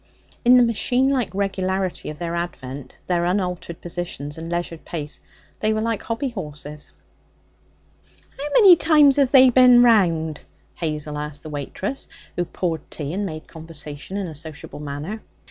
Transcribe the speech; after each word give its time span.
In 0.43 0.57
the 0.57 0.63
machine 0.63 1.09
like 1.09 1.29
regularity 1.31 2.09
of 2.09 2.17
their 2.17 2.33
advent, 2.33 2.97
their 3.05 3.23
unaltered 3.23 3.81
positions, 3.81 4.35
and 4.35 4.49
leisured 4.51 4.83
pace, 4.83 5.19
they 5.59 5.73
were 5.73 5.79
like 5.81 6.01
hobby 6.01 6.29
horses. 6.29 6.93
'How 8.35 8.49
many 8.55 8.75
times 8.75 9.17
have 9.17 9.31
they 9.31 9.51
bin 9.51 9.83
round?' 9.83 10.41
Hazel 10.73 11.19
asked 11.19 11.43
the 11.43 11.51
waitress, 11.51 12.07
who 12.35 12.45
poured 12.45 12.89
tea 12.89 13.13
and 13.13 13.27
made 13.27 13.45
conversation 13.47 14.17
in 14.17 14.25
a 14.25 14.33
sociable 14.33 14.79
manner. 14.79 15.21